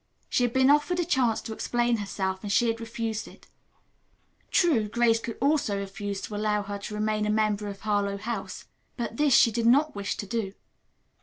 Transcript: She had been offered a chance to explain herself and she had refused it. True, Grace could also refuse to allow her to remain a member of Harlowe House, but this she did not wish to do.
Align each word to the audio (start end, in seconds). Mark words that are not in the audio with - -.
She 0.29 0.41
had 0.43 0.51
been 0.51 0.71
offered 0.71 0.99
a 0.99 1.05
chance 1.05 1.41
to 1.41 1.53
explain 1.53 1.97
herself 1.97 2.39
and 2.41 2.51
she 2.51 2.69
had 2.69 2.79
refused 2.79 3.27
it. 3.27 3.45
True, 4.49 4.87
Grace 4.87 5.19
could 5.19 5.37
also 5.39 5.77
refuse 5.77 6.21
to 6.21 6.35
allow 6.35 6.63
her 6.63 6.79
to 6.79 6.95
remain 6.95 7.27
a 7.27 7.29
member 7.29 7.67
of 7.67 7.81
Harlowe 7.81 8.17
House, 8.17 8.65
but 8.97 9.17
this 9.17 9.35
she 9.35 9.51
did 9.51 9.67
not 9.67 9.93
wish 9.95 10.17
to 10.17 10.25
do. 10.25 10.53